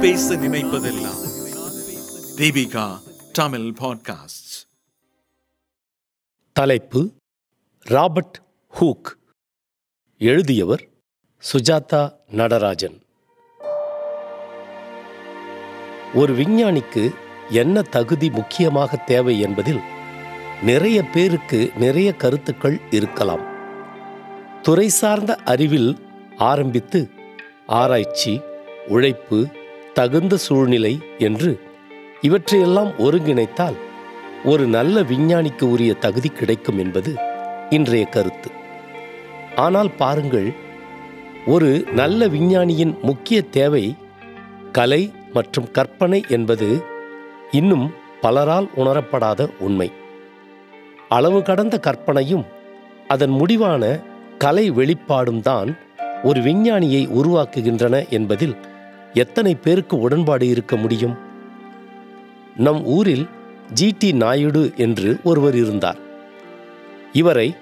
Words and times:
பேச 0.00 0.34
நினைப்பதெல்லாம். 0.34 1.20
தீபிகா 2.36 2.98
தமிழ் 3.32 3.60
பாட்காஸ்ட் 3.60 4.66
தலைப்பு 6.52 7.12
ராபர்ட் 7.82 8.42
ஹூக். 8.80 9.14
எழுதியவர் 10.18 10.88
சுஜாதா 11.52 12.12
நடராஜன். 12.30 13.02
ஒரு 16.14 16.34
விஞ்ஞானிக்கு 16.34 17.14
என்ன 17.50 17.82
தகுதி 17.82 18.30
முக்கியமாக 18.30 18.96
தேவை 18.96 19.40
என்பதில் 19.40 19.80
நிறைய 20.62 21.02
பேருக்கு 21.02 21.72
நிறைய 21.76 22.12
கருத்துக்கள் 22.12 22.80
இருக்கலாம். 22.90 23.46
துறை 24.62 24.88
சார்ந்த 24.88 25.36
அறிவில் 25.36 25.98
ஆரம்பித்து 26.36 27.10
ஆராய்ச்சி 27.66 28.40
உழைப்பு 28.88 29.56
தகுந்த 29.98 30.34
சூழ்நிலை 30.36 30.92
என்று 31.18 31.50
இவற்றையெல்லாம் 32.26 32.90
ஒருங்கிணைத்தால் 33.04 33.78
ஒரு 34.44 34.64
நல்ல 34.76 35.02
விஞ்ஞானிக்கு 35.10 35.64
உரிய 35.74 35.92
தகுதி 36.04 36.28
கிடைக்கும் 36.28 36.78
என்பது 36.78 37.12
இன்றைய 37.76 38.04
கருத்து. 38.16 38.50
ஆனால் 39.56 39.90
பாருங்கள் 39.96 40.48
ஒரு 41.46 41.70
நல்ல 42.00 42.28
விஞ்ஞானியின் 42.28 42.94
முக்கிய 43.02 43.38
தேவை 43.56 43.84
கலை 44.72 45.02
மற்றும் 45.32 45.68
கற்பனை 45.72 46.20
என்பது 46.28 46.68
இன்னும் 47.50 47.86
பலரால் 48.22 48.68
உணரப்படாத 48.80 49.48
உண்மை. 49.66 49.88
அளவு 51.16 51.40
கடந்த 51.42 51.74
கற்பனையும் 51.78 52.46
அதன் 53.08 53.34
முடிவான 53.40 53.84
கலை 54.38 54.66
வெளிப்பாடும் 54.70 55.40
தான் 55.40 55.70
ஒரு 56.22 56.40
விஞ்ஞானியை 56.40 57.02
உருவாக்குகின்றன 57.18 57.96
என்பதில் 58.08 58.56
எத்தனை 59.14 59.54
பேருக்கு 59.54 59.98
உடன்பாடு 59.98 60.48
இருக்க 60.48 60.76
முடியும்? 60.76 61.16
நம் 62.56 62.84
ஊரில் 62.84 63.28
ஜிடி 63.80 64.12
நாயுடு 64.12 64.72
என்று 64.76 65.18
ஒருவர் 65.24 65.54
இருந்தார். 65.54 65.96
இவரை 67.12 67.56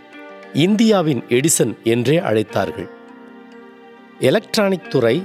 இந்தியாவின் 0.52 1.22
எடிசன் 1.28 1.82
என்றே 1.82 2.18
அழைத்தார்கள். 2.18 2.88
எலக்ட்ரானிக் 4.18 4.90
துறை 4.90 5.22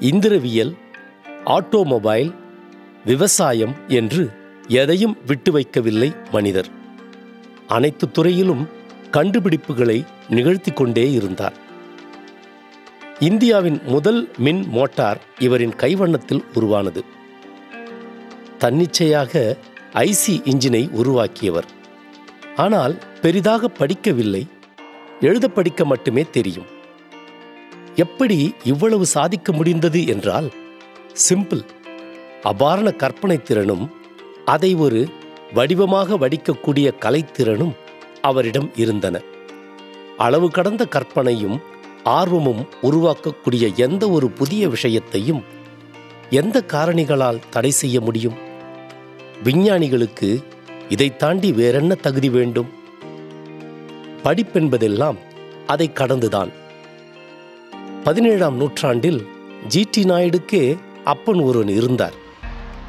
இந்திரவியல் 0.00 0.74
ஆட்டோமொபைல் 1.44 2.34
விவசாயம் 3.04 3.74
என்று 3.88 4.30
எதையும் 4.68 5.16
விட்டு 5.26 5.52
வைக்கவில்லை 5.52 6.14
மனிதர். 6.32 6.68
அனைத்து 7.66 8.10
துறையிலும் 8.10 8.68
கண்டுபிடிப்புகளை 9.10 10.04
நிகழ்த்தி 10.28 10.70
கொண்டே 10.70 11.12
இருந்தார். 11.12 11.61
இந்தியாவின் 13.26 13.80
முதல் 13.84 14.28
மின் 14.38 14.68
மோட்டார் 14.68 15.18
இவரின் 15.38 15.74
கைவண்ணத்தில் 15.76 16.44
உருவானது. 16.54 17.04
தன்னிச்சையாக 18.58 19.56
ஐசி 19.92 20.34
இன்ஜினை 20.44 20.90
உருவாக்கியவர். 20.90 21.68
ஆனால் 22.56 22.94
பெரிதாக 23.20 23.70
படிக்கவில்லை 23.78 24.42
எழுத 25.20 25.48
படிக்க 25.48 25.84
மட்டுமே 25.84 26.22
தெரியும். 26.30 26.68
எப்படி 27.94 28.54
இவ்வளவு 28.64 29.06
சாதிக்க 29.06 29.52
முடிந்தது 29.52 30.06
என்றால் 30.06 30.50
சிம்பிள். 31.28 31.64
அபாரண 32.42 32.96
கற்பனை 32.96 33.42
திறனும் 33.42 33.84
அதை 34.44 34.74
ஒரு 34.74 35.08
வடிவமாக 35.52 36.18
வடிக்கக்கூடிய 36.18 36.90
கலைத்திறனும் 37.00 37.74
அவரிடம் 38.20 38.70
இருந்தன. 38.74 39.20
அளவு 40.16 40.50
கடந்த 40.50 40.86
கற்பனையும் 40.86 41.60
ஆர்வமும் 42.04 42.66
உருவாக்கக்கூடிய 42.82 43.74
எந்த 43.74 44.10
ஒரு 44.10 44.30
புதிய 44.30 44.68
விஷயத்தையும் 44.68 45.44
எந்த 46.30 46.64
காரணிகளால் 46.66 47.38
தடை 47.50 47.70
செய்ய 47.70 48.00
முடியும்? 48.00 48.34
விஞ்ஞானிகளுக்கு 49.44 50.44
இதை 50.88 51.16
தாண்டி 51.16 51.52
வேறென்ன 51.52 51.94
தகுதி 51.94 52.28
வேண்டும்? 52.28 52.68
படிப்பென்பதெல்லாம் 54.24 55.16
அதை 55.66 55.92
கடந்துதான். 55.92 56.50
பதினேழாம் 58.04 58.56
நூற்றாண்டில் 58.56 59.26
ஜிடி 59.68 60.04
நாயுடுக்கே 60.04 60.78
அப்பன் 61.04 61.40
ஒருவன் 61.40 61.68
இருந்தார். 61.68 62.14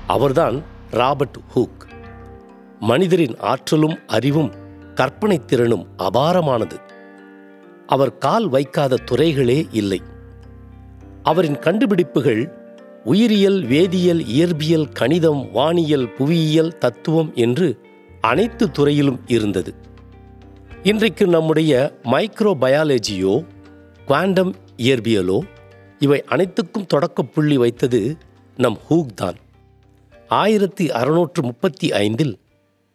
அவர்தான் 0.07 0.63
ராபர்ட் 0.91 1.37
ஹூக். 1.55 1.81
மனிதரின் 2.79 3.35
ஆற்றலும் 3.39 3.99
அறிவும் 4.07 4.53
கற்பனை 4.95 5.45
திறனும் 5.45 5.87
அபாரமானது. 5.97 6.82
அவர் 7.87 8.17
கால் 8.17 8.47
வைக்காத 8.47 8.97
துறைகளே 9.11 9.67
இல்லை. 9.71 10.01
அவரின் 11.23 11.59
கண்டுபிடிப்புகள் 11.59 12.61
உயிரியல் 13.03 13.61
வேதியியல் 13.63 14.23
இயற்பியல் 14.25 14.91
கணிதம் 14.91 15.51
வானியல் 15.51 16.15
புவியியல் 16.15 16.77
தத்துவம் 16.77 17.31
என்று 17.35 17.79
அனைத்து 18.21 18.71
துறையிலும் 18.71 19.19
இருந்தது. 19.27 19.73
இன்றைக்கு 20.83 21.27
நம்முடைய 21.27 21.99
மைக்ரோ 22.03 22.53
பயாலஜியோ 22.61 23.45
குவாண்டம் 24.05 24.55
இயற்பியலோ 24.77 25.39
இவை 25.99 26.23
அனைத்துக்கும் 26.25 26.87
தொடக்கப்புள்ளி 26.93 27.53
வைத்தது 27.55 28.17
நம் 28.57 28.77
ஹூக் 28.89 29.13
தான். 29.15 29.35
ஆயிரத்தி 30.27 30.91
அறுநூற்று 30.91 31.43
முப்பத்தி 31.43 31.91
ஐந்தில் 31.91 32.39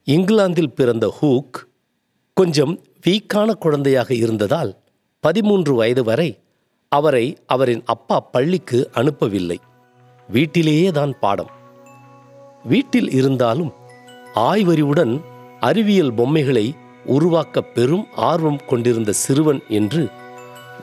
இங்கிலாந்தில் 0.05 0.73
பிறந்த 0.73 1.15
ஹூக் 1.21 1.57
கொஞ்சம் 2.33 2.81
வீக்கான 3.05 3.55
குழந்தையாக 3.55 4.15
இருந்ததால் 4.15 4.73
பதிமூன்று 5.21 5.75
வயது 5.75 6.05
வரை 6.05 6.31
அவரை 6.93 7.27
அவரின் 7.47 7.83
அப்பா 7.85 8.21
பள்ளிக்கு 8.21 8.91
அனுப்பவில்லை. 8.95 9.57
வீட்டிலேயே 10.29 10.91
தான் 10.91 11.19
பாடம். 11.19 11.51
வீட்டில் 12.65 13.11
இருந்தாலும் 13.11 13.73
ஆய்வறிவுடன் 14.35 15.15
அறிவியல் 15.61 16.13
பொம்மைகளை 16.13 16.75
உருவாக்க 17.05 17.61
பெரும் 17.61 18.07
ஆர்வம் 18.15 18.61
கொண்டிருந்த 18.67 19.13
சிறுவன் 19.13 19.61
என்று 19.69 20.03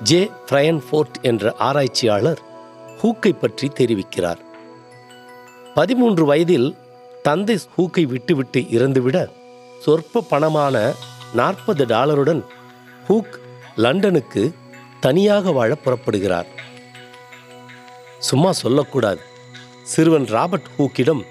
ஜே. 0.04 0.30
ஃப்ரையன்ஃபோர்ட் 0.48 1.18
என்ற 1.22 1.54
ஆராய்ச்சியாளர் 1.68 2.42
ஹூக்கை 3.02 3.34
பற்றி 3.40 3.68
தெரிவிக்கிறார். 3.68 4.42
பதிமூன்று 5.76 6.26
வயதில் 6.26 6.76
தந்தை 7.24 7.58
ஹூக்கை 7.76 8.04
விட்டுவிட்டு 8.04 8.60
இறந்துவிட 8.60 9.18
சொற்ப 9.80 10.22
பணமான 10.22 10.76
நாற்பது 11.40 11.86
டாலருடன் 11.86 12.42
ஹூக் 13.08 13.36
லண்டனுக்கு 13.76 14.44
தனியாக 15.00 15.52
வாழ 15.52 15.72
புறப்படுகிறார். 15.86 16.50
சும்மா 18.20 18.52
சொல்லக்கூடாது. 18.52 19.22
சிறுவன் 19.84 20.28
ராபர்ட் 20.36 20.70
ஹூக்கிடம் 20.78 21.24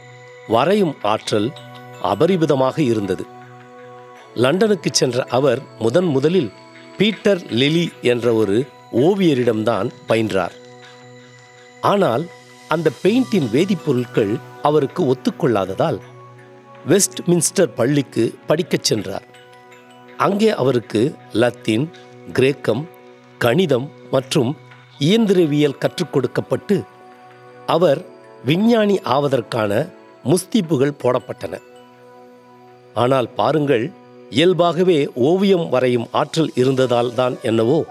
வரையும் 0.49 0.95
ஆற்றல் 1.03 1.49
அபரிமிதமாக 2.03 2.79
இருந்தது. 2.79 3.25
லண்டனுக்கு 4.35 4.91
சென்ற 4.93 5.25
அவர் 5.39 5.61
முதன் 5.79 6.05
முதலில் 6.05 6.53
பீட்டர் 6.99 7.43
லிலி 7.61 7.87
என்ற 8.03 8.33
ஒரு 8.33 8.57
ஓவியரிடம்தான் 8.93 9.89
பயின்றார். 10.09 10.55
ஆனால் 11.81 12.25
அந்த 12.69 12.91
பெயிண்டின் 13.03 13.49
வேதிப்பொருட்கள் 13.53 14.33
அவருக்கு 14.63 15.03
ஒத்துக்கொள்ளாததால் 15.13 15.99
வெஸ்ட் 16.87 17.21
மின்ஸ்டர் 17.27 17.73
பள்ளிக்கு 17.75 18.25
படிக்கச் 18.47 18.85
சென்றார். 18.85 19.27
அங்கே 20.17 20.51
அவருக்கு 20.51 21.15
லத்தீன் 21.33 21.91
கிரேக்கம் 22.33 22.89
கணிதம் 23.39 23.91
மற்றும் 24.11 24.57
இயந்திரவியல் 24.99 25.79
கற்றுக் 25.79 26.13
கொடுக்கப்பட்டு 26.13 26.85
அவர் 27.67 28.05
விஞ்ஞானி 28.45 28.99
ஆவதற்கான 29.05 29.89
முஸ்தீப்புகள் 30.25 30.99
போடப்பட்டன. 31.03 31.55
ஆனால் 32.95 33.29
பாருங்கள் 33.35 33.93
இயல்பாகவே 34.31 35.09
ஓவியம் 35.15 35.69
வரையும் 35.69 36.07
ஆற்றல் 36.11 36.51
இருந்ததால் 36.55 37.15
தான் 37.15 37.39
என்னவோ. 37.43 37.85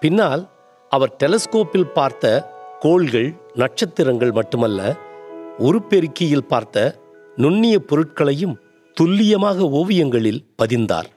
பின்னால் 0.00 0.48
அவர் 0.88 1.16
டெலஸ்கோப்பில் 1.18 1.92
பார்த்த 1.92 2.50
கோள்கள் 2.80 3.34
நட்சத்திரங்கள் 3.54 4.32
மட்டுமல்ல 4.32 4.96
உருப்பெருக்கியில் 5.58 6.48
பார்த்த 6.48 6.98
நுண்ணிய 7.36 7.78
பொருட்களையும் 7.78 8.58
துல்லியமாக 8.92 9.68
ஓவியங்களில் 9.68 10.44
பதிந்தார். 10.62 11.08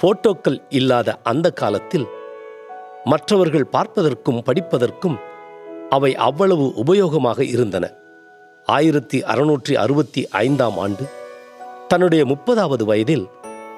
போட்டோக்கள் 0.00 0.58
இல்லாத 0.68 1.18
அந்த 1.22 1.50
காலத்தில் 1.50 2.06
மற்றவர்கள் 3.04 3.72
பார்ப்பதற்கும் 3.72 4.40
படிப்பதற்கும் 4.46 5.16
அவை 5.90 6.14
அவ்வளவு 6.16 6.72
உபயோகமாக 6.84 7.40
இருந்தன. 7.40 7.84
ஆயிரத்தி 8.66 9.18
அறுநூற்றி 9.22 9.74
அறுபத்தி 9.74 10.22
ஐந்தாம் 10.28 10.78
ஆண்டு 10.78 11.04
தன்னுடைய 11.88 12.22
முப்பதாவது 12.24 12.84
வயதில் 12.84 13.26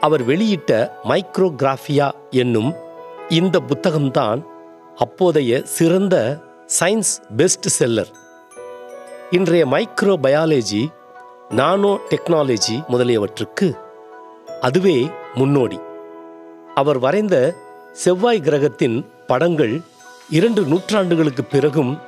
அவர் 0.00 0.22
வெளியிட்ட 0.24 0.72
மைக்ரோகிராஃபியா 1.04 2.10
என்னும் 2.30 2.70
இந்த 3.28 3.60
புத்தகம்தான் 3.70 4.40
அப்போதைய 4.96 5.60
சிறந்த 5.64 6.16
சயின்ஸ் 6.78 7.12
பெஸ்ட் 7.36 7.68
செல்லர். 7.68 8.10
இன்றைய 9.30 9.66
மைக்ரோ 9.66 10.14
பயாலஜி 10.22 10.82
நானோ 11.50 11.92
டெக்னாலஜி 12.10 12.76
முதலியவற்றுக்கு 12.88 13.68
அதுவே 14.60 15.10
முன்னோடி. 15.34 15.78
அவர் 16.80 16.98
வரைந்த 16.98 17.36
செவ்வாய் 17.92 18.40
கிரகத்தின் 18.40 18.96
படங்கள் 19.26 19.80
இரண்டு 20.30 20.62
நூற்றாண்டுகளுக்கு 20.62 21.42
பிறகும் 21.50 21.98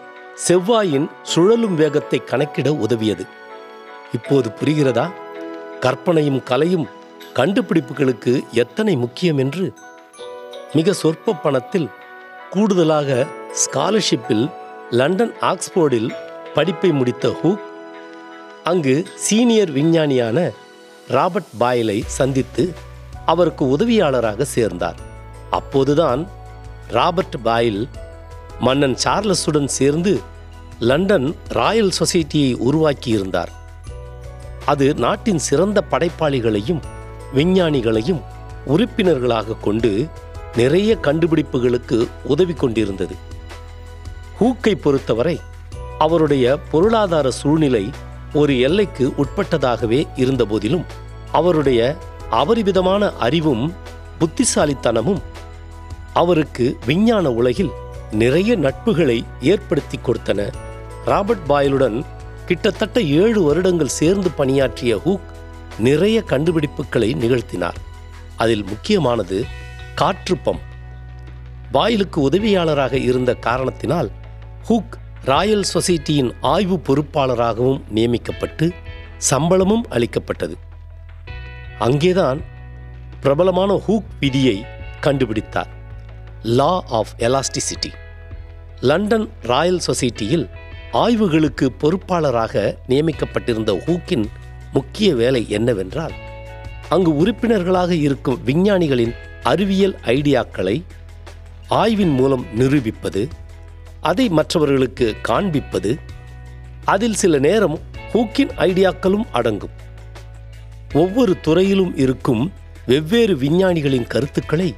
செவ்வாயின் 0.49 1.07
சுழலும் 1.23 1.75
வேகத்தை 1.75 2.19
கணக்கிட 2.25 2.69
உதவியது. 2.73 3.25
இப்போது 4.13 4.51
புரிகிறதா? 4.61 5.07
கற்பனையும் 5.81 6.43
கலையும் 6.43 6.87
கண்டுபிடிப்புகளுக்கு 7.35 8.33
எத்தனை 8.53 8.97
முக்கியம் 8.97 9.39
என்று? 9.39 9.73
மிக 10.73 10.93
சொற்ப 10.93 11.33
பணத்தில் 11.33 11.89
கூடுதலாக 12.51 13.27
ஸ்காலர்ஷிப்பில் 13.63 14.51
லண்டன் 14.91 15.35
ஆக்ஸ்போர்டில் 15.41 16.11
படிப்பை 16.55 16.91
முடித்த 16.91 17.29
ஹூக் 17.43 17.65
அங்கு 18.65 19.07
சீனியர் 19.15 19.71
விஞ்ஞானியான 19.71 20.39
ராபர்ட் 21.09 21.53
பாயலை 21.59 21.99
சந்தித்து 22.07 22.89
அவருக்கு 23.27 23.69
உதவியாளராக 23.69 24.43
சேர்ந்தார். 24.43 24.95
அப்போதுதான் 25.51 26.29
ராபர்ட் 26.89 27.43
பாயில் 27.43 27.89
மன்னன் 28.61 28.97
சார்லஸுடன் 29.05 29.65
சேர்ந்து 29.65 30.21
லண்டன் 30.79 31.37
ராயல் 31.49 31.93
சொசைட்டியை 31.99 32.57
உருவாக்கியிருந்தார். 32.57 33.49
அது 34.65 34.95
நாட்டின் 34.95 35.39
சிறந்த 35.39 35.85
படைப்பாளிகளையும் 35.91 36.81
விஞ்ஞானிகளையும் 37.35 38.21
உறுப்பினர்களாக 38.67 39.55
கொண்டு 39.55 40.09
நிறைய 40.57 40.97
கண்டுபிடிப்புகளுக்கு 41.03 42.09
உதவி 42.25 42.53
கொண்டிருந்தது. 42.53 43.15
ஹூக்கை 44.41 44.75
பொறுத்தவரை 44.75 45.41
அவருடைய 45.99 46.59
பொருளாதார 46.71 47.31
சூழ்நிலை 47.31 47.91
ஒரு 48.35 48.61
எல்லைக்கு 48.61 49.13
உட்பட்டதாகவே 49.19 50.09
இருந்தபோதிலும் 50.17 50.85
அவருடைய 51.33 51.97
அபரிவிதமான 52.31 53.13
அறிவும் 53.17 53.73
புத்திசாலித்தனமும் 54.19 55.23
அவருக்கு 56.13 56.79
விஞ்ஞான 56.87 57.31
உலகில் 57.31 57.71
நிறைய 58.13 58.57
நட்புகளை 58.57 59.25
ஏற்படுத்தி 59.41 59.99
கொடுத்தன. 59.99 60.53
ராபர்ட் 61.05 61.49
பாயலுடன் 61.49 62.05
கிட்டத்தட்ட 62.47 63.01
ஏழு 63.01 63.43
வருடங்கள் 63.43 63.97
சேர்ந்து 64.01 64.31
பணியாற்றிய 64.31 64.97
ஹூக் 64.97 65.29
நிறைய 65.79 66.23
கண்டுபிடிப்புகளை 66.27 67.17
நிகழ்த்தினார். 67.17 67.79
அதில் 68.37 68.65
முக்கியமானது 68.65 69.45
காற்று 69.95 70.37
பம்ப் 70.45 70.69
பாயிலுக்கு 71.73 72.29
உதவியாளராக 72.29 72.93
இருந்த 72.93 73.35
காரணத்தினால் 73.35 74.11
ஹூக் 74.69 74.97
ராயல் 75.25 75.65
சொசைட்டியின் 75.75 76.33
ஆய்வு 76.41 76.77
பொறுப்பாளராகவும் 76.77 77.81
நியமிக்கப்பட்டு 77.89 78.71
சம்பளமும் 79.19 79.87
அளிக்கப்பட்டது. 79.89 80.57
அங்கேதான் 81.81 82.41
பிரபலமான 83.21 83.81
ஹூக் 83.89 84.09
விதியை 84.21 84.65
கண்டுபிடித்தார். 85.01 85.71
Law 86.43 86.73
of 86.89 87.13
elasticity 87.19 87.91
London 88.81 89.27
Royal 89.43 89.81
சொசைட்டியில் 89.87 90.45
ஆய்வுகளுக்கு 90.93 91.67
பொறுப்பாளராக 91.79 92.75
நியமிக்கப்பட்டிருந்த 92.89 93.73
ஹூக்கின் 93.87 94.25
முக்கிய 94.73 95.15
வேலை 95.15 95.43
என்னவென்றால் 95.49 96.13
அங்கு 96.89 97.17
உறுப்பினர்களாக 97.17 97.95
இருக்கும் 97.95 98.41
விஞ்ஞானிகளின் 98.47 99.15
அறிவியல் 99.43 99.97
ஐடியாக்களை 100.05 100.83
ஆய்வின் 101.69 102.15
மூலம் 102.15 102.47
நிரூபிப்பது 102.55 103.29
அதை 104.01 104.29
மற்றவர்களுக்கு 104.29 105.17
காண்பிப்பது 105.23 105.99
அதில் 106.85 107.15
சில 107.15 107.39
நேரம் 107.39 107.79
ஹூக்கின் 108.13 108.53
ஐடியாக்களும் 108.57 109.27
அடங்கும். 109.33 109.75
ஒவ்வொரு 110.95 111.41
துறையிலும் 111.41 111.97
இருக்கும் 111.97 112.51
வெவ்வேறு 112.87 113.35
விஞ்ஞானிகளின் 113.35 114.07
கருத்துக்களை 114.07 114.75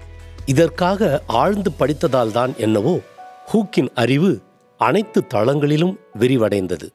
இதற்காக 0.47 1.23
ஆழ்ந்து 1.27 1.71
படித்ததால்தான் 1.79 2.57
என்னவோ 2.57 2.99
ஹூக்கின் 3.53 3.89
அறிவு 3.95 4.41
அனைத்து 4.79 5.25
தளங்களிலும் 5.35 5.97
விரிவடைந்தது. 6.19 6.89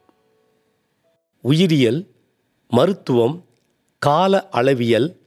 உயிரியல் 1.42 2.08
மருத்துவம் 2.68 3.46
கால 4.00 4.48
அளவியல் 4.50 5.20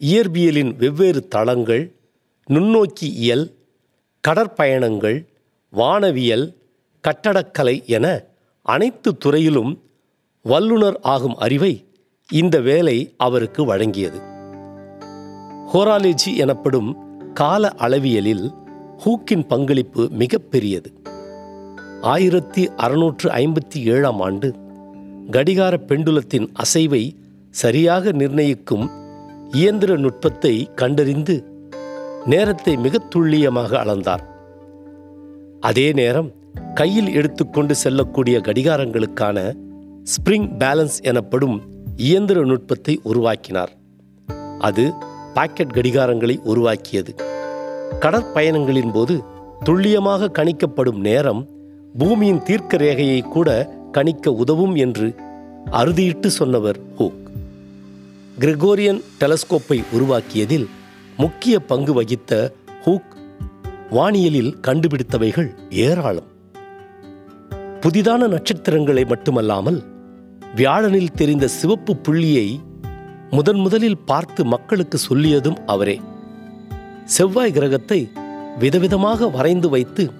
இயற்பியலின் 0.00 0.76
வெவ்வேறு 0.76 1.28
தளங்கள் 1.28 1.92
நுண்ணோக்கியியல் 2.48 3.52
கடற்பயணங்கள் 4.28 5.26
வானவியல் 5.72 6.54
கட்டடக்கலை 7.00 7.84
என 7.84 8.24
அனைத்து 8.62 9.16
துறையிலும் 9.16 9.82
வல்லுனர் 10.44 11.00
ஆகும் 11.00 11.36
அறிவை 11.36 11.86
இந்த 12.32 12.60
வேலை 12.60 13.14
அவருக்கு 13.16 13.76
வழங்கியது. 13.76 14.20
ஹோராலஜி 15.72 16.36
எனப்படும் 16.36 16.96
கால 17.34 17.72
அளவியலில் 17.78 18.52
ஹூக்கின் 19.04 19.46
பங்களிப்பு 19.48 20.08
மிகப்பெரியது 20.18 20.92
ஆயிரத்தி 22.00 22.68
அறுநூற்று 22.76 23.30
ஐம்பத்தி 23.30 23.82
ஏழாம் 23.84 24.20
ஆண்டு 24.20 24.54
கடிகார 25.30 25.80
பெண்டுலத்தின் 25.88 26.48
அசைவை 26.62 27.10
சரியாக 27.50 28.12
நிர்ணயிக்கும் 28.12 28.90
இயந்திர 29.50 29.96
நுட்பத்தை 29.96 30.68
கண்டறிந்து 30.74 31.44
நேரத்தை 32.24 32.76
மிக 32.76 32.98
துல்லியமாக 32.98 33.84
அளந்தார். 33.84 34.24
அதே 35.60 35.92
நேரம் 35.92 36.32
கையில் 36.74 37.12
எடுத்துக்கொண்டு 37.12 37.74
செல்லக்கூடிய 37.74 38.38
கடிகாரங்களுக்கான 38.38 39.52
ஸ்ப்ரிங் 40.02 40.48
பேலன்ஸ் 40.58 41.02
எனப்படும் 41.02 41.71
இயந்திர 42.02 42.38
நுட்பத்தை 42.44 43.00
உருவாக்கினார். 43.02 43.72
அது 44.58 44.84
பாக்கெட் 45.34 45.74
கடிகாரங்களை 45.74 46.36
உருவாக்கியது. 46.42 47.12
கடற்பயணங்களின் 48.00 48.92
போது 48.92 49.14
துல்லியமாக 49.64 50.30
கணிக்கப்படும் 50.38 51.00
நேரம் 51.08 51.42
பூமியின் 51.98 52.42
தீர்க்க 52.42 52.76
ரேகையை 52.76 53.20
கூட 53.28 53.48
கணிக்க 53.92 54.32
உதவும் 54.32 54.74
என்று 54.74 55.08
அறுதியிட்டு 55.70 56.26
சொன்னவர் 56.26 56.78
ஹூக். 56.98 57.20
கிரெகோரியன் 58.40 59.00
டெலஸ்கோப்பை 59.20 59.78
உருவாக்கியதில் 59.92 60.66
முக்கிய 61.16 61.54
பங்கு 61.60 61.92
வகித்த 61.92 62.52
ஹூக் 62.84 63.12
வானியலில் 63.90 64.52
கண்டுபிடித்தவைகள் 64.66 65.50
ஏராளம். 65.70 66.28
புதிதான 67.80 68.28
நட்சத்திரங்களை 68.28 69.04
மட்டுமல்லாமல் 69.04 69.80
வியாழனில் 70.56 71.14
தெரிந்த 71.14 71.48
சிவப்பு 71.48 71.96
புள்ளியை 71.96 72.60
முதன் 73.30 73.58
முதலில் 73.58 73.98
பார்த்து 73.98 74.44
மக்களுக்கு 74.44 74.98
சொல்லியதும் 74.98 75.58
அவரே. 75.66 76.00
செவ்வாய் 77.04 77.52
கிரகத்தை 77.52 78.10
விதவிதமாக 78.58 79.30
வரைந்து 79.30 79.68
வைத்து 79.68 80.12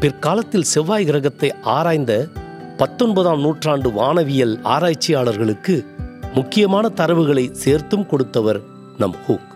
பிற்காலத்தில் 0.00 0.62
செவ்வாய் 0.62 1.04
கிரகத்தை 1.04 1.52
ஆராய்ந்த 1.62 2.28
பத்தொன்பதாம் 2.76 3.40
நூற்றாண்டு 3.40 3.90
வானவியல் 3.90 4.54
ஆராய்ச்சியாளர்களுக்கு 4.64 5.86
முக்கியமான 6.34 6.88
தரவுகளை 6.88 7.46
சேர்த்தும் 7.64 8.06
கொடுத்தவர் 8.06 8.60
நம் 8.98 9.16
ஹூக். 9.28 9.48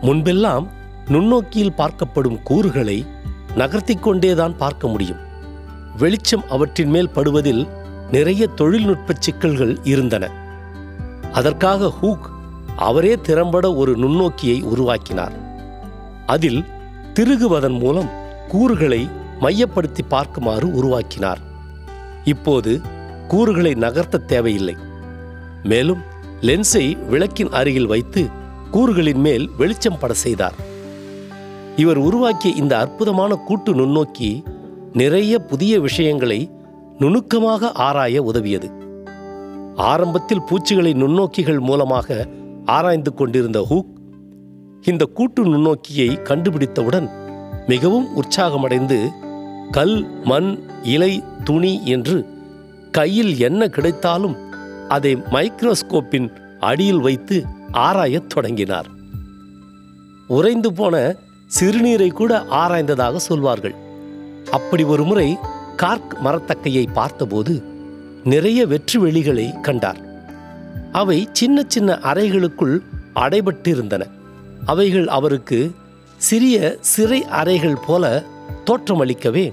முன்பெல்லாம் 0.00 0.66
நுண்ணோக்கியில் 1.06 1.76
பார்க்கப்படும் 1.76 2.42
கூறுகளை 2.42 3.04
நகர்த்தி 3.54 3.94
கொண்டேதான் 3.94 4.56
பார்க்க 4.56 4.88
முடியும். 4.88 5.18
வெளிச்சம் 5.96 6.48
அவற்றின் 6.48 6.88
மேல் 6.88 7.10
படுவதில் 7.10 7.68
நிறைய 8.10 8.46
தொழில்நுட்ப 8.46 9.12
சிக்கல்கள் 9.18 9.78
இருந்தன. 9.82 10.30
அதற்காக 11.32 11.92
ஹூக் 12.02 12.26
அவரே 12.76 13.14
திறம்பட 13.14 13.74
ஒரு 13.74 13.96
நுண்ணோக்கியை 13.96 14.62
உருவாக்கினார். 14.62 15.32
அதில் 16.26 16.64
திருகுவதன் 17.14 17.78
மூலம் 17.78 18.10
கூறுகளை 18.48 19.08
மையப்படுத்தி 19.40 20.04
பார்க்குமாறு 20.10 20.62
உருவாக்கினார். 20.62 21.38
இப்போது 22.24 22.80
கூறுகளை 23.28 23.72
நகர்த்த 23.72 24.24
தேவையில்லை. 24.24 24.76
மேலும் 25.62 26.00
லென்ஸை 26.40 27.06
விளக்கின் 27.06 27.50
அருகில் 27.50 27.86
வைத்து 27.86 28.28
கூறுகளின் 28.72 29.20
மேல் 29.20 29.50
வெளிச்சம் 29.58 29.98
பட 29.98 30.12
செய்தார். 30.12 30.54
இவர் 31.76 31.96
உருவாக்கிய 31.96 32.54
இந்த 32.54 32.78
அற்புதமான 32.78 33.34
கூட்டு 33.34 33.74
நுண்ணோக்கி 33.74 34.44
நிறைய 34.92 35.38
புதிய 35.38 35.80
விஷயங்களை 35.80 36.50
நுணுக்கமாக 37.00 37.72
ஆராய 37.72 38.22
உதவியது. 38.22 38.68
ஆரம்பத்தில் 39.76 40.42
பூச்சிகளை 40.42 40.92
நுண்ணோக்கிகள் 40.92 41.60
மூலமாக 41.60 42.26
ஆராய்ந்து 42.64 43.14
கொண்டிருந்த 43.14 43.60
ஹூக் 43.70 43.90
இந்த 44.82 45.04
கூட்டு 45.04 45.44
நுண்ணோக்கியை 45.44 46.22
கண்டுபிடித்தவுடன் 46.22 47.08
மிகவும் 47.66 48.06
உற்சாகமடைந்து 48.16 49.08
கல் 49.70 50.24
மண் 50.24 50.58
இலை 50.82 51.22
துணி 51.44 51.80
என்று 51.84 52.26
கையில் 52.90 53.38
என்ன 53.38 53.68
கிடைத்தாலும் 53.68 54.36
அதை 54.88 55.16
மைக்ரோஸ்கோப்பின் 55.16 56.28
அடியில் 56.60 57.00
வைத்து 57.00 57.44
ஆராயத் 57.72 58.26
தொடங்கினார். 58.26 58.88
உறைந்து 60.26 60.72
போன 60.72 61.14
சிறுநீரை 61.60 62.10
கூட 62.10 62.44
ஆராய்ந்ததாக 62.50 63.16
சொல்வார்கள். 63.16 63.74
அப்படி 64.50 64.84
ஒரு 64.84 65.04
முறை 65.04 65.36
கார்க் 65.80 66.16
மரத்தக்கையை 66.24 66.86
பார்த்தபோது 66.92 67.62
நிறைய 68.24 68.66
வெற்று 68.66 69.00
வெளிகளை 69.00 69.60
கண்டார். 69.60 70.00
அவை 70.92 71.28
சின்ன 71.32 71.62
சின்ன 71.66 71.98
அறைகளுக்குள் 72.02 72.80
அடைபட்டிருந்தன. 73.14 74.02
அவைகள் 74.66 75.08
அவருக்கு 75.08 75.70
சிறிய 76.16 76.76
சிறை 76.80 77.24
அறைகள் 77.24 77.76
போல 77.86 78.22
தோற்றமளிக்கவே 78.64 79.52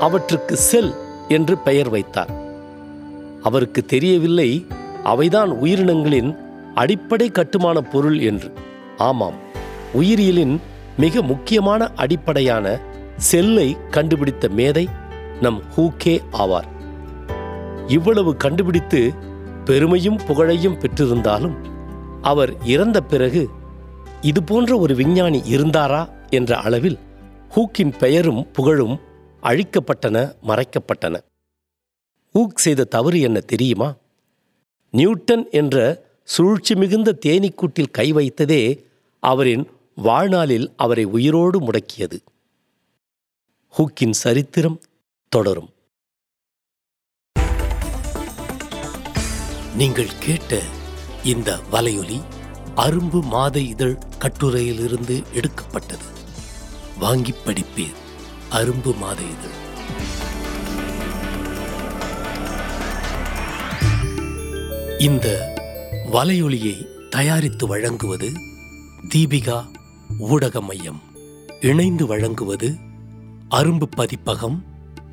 அவற்றுக்கு 0.00 0.56
செல் 0.56 0.94
என்று 1.28 1.58
பெயர் 1.58 1.88
வைத்தார். 1.88 2.30
அவருக்கு 3.42 3.84
தெரியவில்லை 3.84 4.66
அவைதான் 5.04 5.50
உயிரினங்களின் 5.62 6.36
அடிப்படை 6.74 7.30
கட்டுமான 7.30 7.80
பொருள் 7.80 8.18
என்று. 8.18 8.52
ஆமாம் 8.96 9.34
உயிரியலின் 9.94 10.58
மிக 10.98 11.22
முக்கியமான 11.22 11.90
அடிப்படையான 11.96 12.80
செல்லை 13.16 13.76
கண்டுபிடித்த 13.90 14.48
மேதை 14.48 14.88
நம் 15.42 15.62
ஹூகே 15.76 16.14
ஆவார். 16.32 16.68
இவ்வளவு 17.88 18.36
கண்டுபிடித்து 18.36 19.00
பெருமையும் 19.64 20.18
புகழையும் 20.26 20.78
பெற்றிருந்தாலும் 20.78 21.56
அவர் 22.22 22.52
இறந்த 22.64 22.98
பிறகு 23.00 23.42
இது 24.20 24.40
போன்ற 24.42 24.78
ஒரு 24.78 24.94
விஞ்ஞானி 24.94 25.40
இருந்தாரா 25.54 26.02
என்ற 26.30 26.50
அளவில் 26.56 26.98
ஹூக்கின் 27.54 27.92
பெயரும் 27.98 28.42
புகழும் 28.50 28.94
அழிக்கப்பட்டன 29.42 30.16
மறைக்கப்பட்டன. 30.46 31.14
ஹூக் 32.34 32.62
செய்த 32.64 32.84
தவறு 32.84 33.20
என்ன 33.20 33.38
தெரியுமா? 33.40 33.88
நியூட்டன் 34.90 35.44
என்ற 35.50 35.76
சூழ்ச்சி 36.24 36.74
மிகுந்த 36.74 37.18
தேனீக்கூட்டில் 37.26 37.92
கை 37.92 38.08
வைத்ததே 38.12 38.62
அவரின் 39.22 39.64
வாழ்நாளில் 39.94 40.66
அவரை 40.76 41.04
உயிரோடு 41.04 41.58
முடக்கியது. 41.60 42.18
ஹூக்கின் 43.74 44.16
சரித்திரம் 44.24 44.80
தொடரும். 45.34 45.68
நீங்கள் 49.76 50.10
கேட்ட 50.18 50.58
இந்த 51.22 51.58
வலையொலி 51.72 52.22
அரும்பு 52.76 53.22
மாத 53.22 53.60
இதழ் 53.60 53.98
கட்டுரையிலிருந்து 54.18 55.24
எடுக்கப்பட்டது. 55.32 56.04
வாங்கி 56.98 57.34
படிப்பீர் 57.44 57.98
அரும்பு 58.50 58.96
மாத 58.96 59.22
இதழ். 59.22 59.56
இந்த 64.98 65.56
வலையொலியை 66.12 67.08
தயாரித்து 67.08 67.66
வழங்குவது 67.66 68.32
தீபிகா 69.14 69.70
ஊடக 70.18 70.60
மையம் 70.60 71.02
இணைந்து 71.60 72.06
வழங்குவது 72.06 72.76
அரும்பு 73.48 73.86
பதிப்பகம் 73.96 74.70